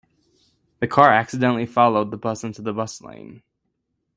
[0.79, 3.43] The car accidentally followed the bus into the bus lane.